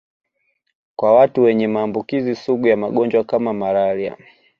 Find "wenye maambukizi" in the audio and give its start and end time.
1.43-2.35